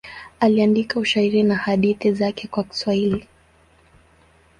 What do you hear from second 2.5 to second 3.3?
Kiswahili.